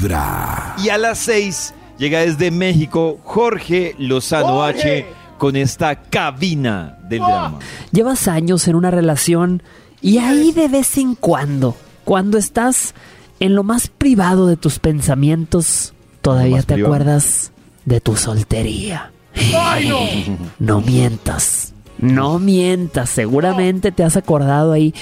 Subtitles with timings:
[0.00, 0.76] Vibra.
[0.82, 5.06] Y a las 6 llega desde México Jorge Lozano H
[5.38, 7.58] con esta cabina del drama.
[7.92, 9.62] Llevas años en una relación
[10.00, 12.94] y ahí de vez en cuando, cuando estás
[13.40, 16.94] en lo más privado de tus pensamientos, todavía te privado?
[16.94, 17.52] acuerdas
[17.84, 19.12] de tu soltería.
[20.58, 21.69] no mientas.
[22.00, 24.94] No mientas, seguramente te has acordado ahí.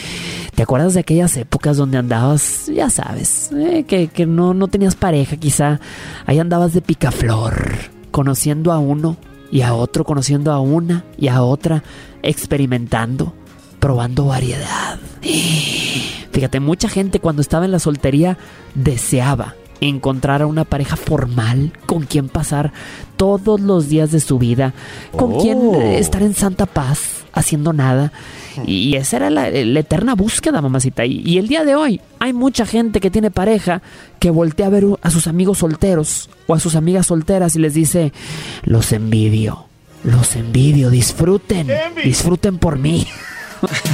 [0.55, 4.97] ¿Te acuerdas de aquellas épocas donde andabas, ya sabes, eh, que, que no, no tenías
[4.97, 5.79] pareja quizá?
[6.27, 7.77] Ahí andabas de picaflor,
[8.11, 9.17] conociendo a uno
[9.53, 11.85] y a otro, conociendo a una y a otra,
[12.23, 13.33] experimentando,
[13.79, 14.99] probando variedad.
[16.33, 18.39] Fíjate, mucha gente cuando estaba en la soltería
[18.75, 22.73] deseaba encontrar a una pareja formal con quien pasar
[23.17, 24.75] todos los días de su vida,
[25.17, 25.39] con Oh.
[25.41, 28.13] quien eh, estar en santa paz, haciendo nada.
[28.67, 31.05] Y esa era la, la eterna búsqueda, mamacita.
[31.07, 33.83] Y, y el día de hoy hay mucha gente que tiene pareja
[34.19, 37.75] que voltea a ver a sus amigos solteros o a sus amigas solteras y les
[37.75, 38.13] dice,
[38.65, 39.67] los envidio,
[40.03, 41.69] los envidio, disfruten,
[42.05, 43.07] disfruten por mí.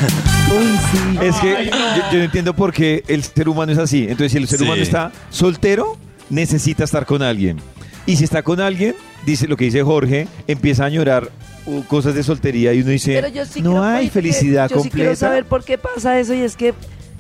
[0.07, 1.19] Uy, sí.
[1.23, 4.03] Es que yo, yo no entiendo por qué el ser humano es así.
[4.05, 4.65] Entonces, si el ser Sí.
[4.65, 5.97] humano está soltero,
[6.31, 7.59] necesita estar con alguien.
[8.07, 8.95] Y si está con alguien,
[9.25, 11.31] dice lo que dice Jorge, empieza a llorar
[11.67, 14.77] uh, cosas de soltería y uno dice, Pero yo sí no quiero- hay felicidad yo
[14.83, 15.17] sí quiero completa.
[15.17, 16.75] saber por qué pasa eso y es que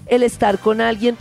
[0.06, 1.16] el estar con alguien,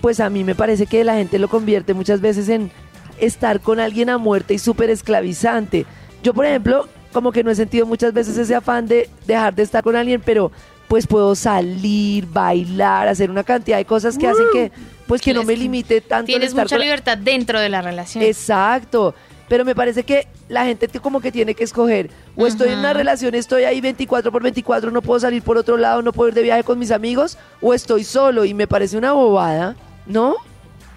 [0.00, 2.70] pues a mí me parece que la gente lo convierte muchas veces en
[3.18, 5.84] estar con alguien a muerte y súper esclavizante.
[6.22, 9.64] Yo, por ejemplo, como que no he sentido muchas veces ese afán de dejar de
[9.64, 10.52] estar con alguien, pero
[10.90, 14.72] pues puedo salir, bailar, hacer una cantidad de cosas que hacen que
[15.06, 18.24] pues que no me limite tanto en Tienes estar mucha libertad dentro de la relación.
[18.24, 19.14] Exacto.
[19.48, 22.10] Pero me parece que la gente te- como que tiene que escoger.
[22.36, 25.76] O estoy en una relación, estoy ahí 24 por 24, no puedo salir por otro
[25.76, 28.98] lado, no puedo ir de viaje con mis amigos, o estoy solo y me parece
[28.98, 30.34] una bobada, ¿no?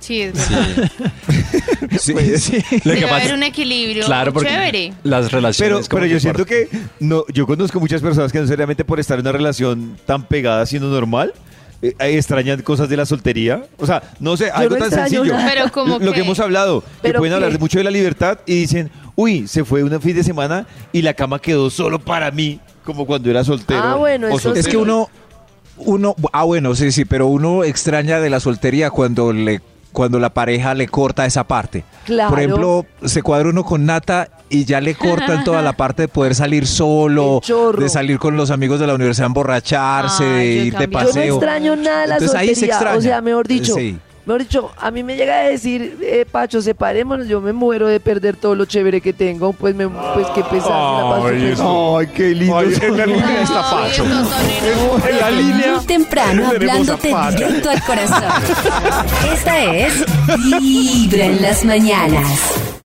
[0.04, 0.92] Sí, es verdad.
[2.00, 2.58] Sí, Pues, sí.
[2.84, 4.94] Lo Debe que pasa- haber un equilibrio Claro, porque chévere.
[5.04, 5.88] las Pero, relaciones.
[5.90, 6.68] como pero yo siento que
[7.00, 10.66] no, yo conozco muchas personas que no seriamente por estar en una relación tan pegada
[10.66, 11.34] siendo normal,
[11.82, 13.66] eh, eh, extrañan cosas de la soltería.
[13.78, 15.24] O sea, no sé, algo no tan sencillo.
[15.46, 17.54] Pero como lo que que- hemos hablado, que ¿Pero pueden hablar qué?
[17.58, 21.02] de mucho de la libertad y dicen, uy, se fue un fin de semana y
[21.04, 23.82] la cama quedó solo para mí, como cuando era soltero.
[23.84, 24.62] Ah, bueno, eso soltera.
[24.62, 25.10] Es que uno,
[25.78, 29.62] uno, ah bueno, sí, sí, pero uno extraña de la soltería cuando le,
[29.94, 31.86] cuando la pareja le corta esa parte.
[32.06, 32.30] Claro.
[32.32, 36.08] Por ejemplo, se cuadra uno con Nata y ya le cortan toda la parte de
[36.10, 37.40] poder salir solo,
[37.78, 40.92] de salir con los amigos de la universidad emborracharse, de ir de también.
[40.92, 41.36] Yo no paseo.
[41.36, 42.98] extraño nada de la Entonces, ahí se extraña.
[42.98, 43.98] O sea, mejor dicho, Sí.
[44.26, 48.00] Mejor dicho, a mí me llega a decir, eh, Pacho, separémonos, yo me muero de
[48.00, 52.08] perder todo lo chévere que tengo, pues me, pues qué pesar, me la paso Ay.
[52.08, 52.62] Ay, qué lindo.
[52.62, 54.04] en la línea está Ay, Pacho.
[55.10, 55.76] En la línea.
[55.76, 57.38] Muy temprano, hablándote Pacho.
[57.38, 58.24] directo al corazón.
[59.34, 60.06] Esta es
[60.60, 62.73] Vibra en las mañanas.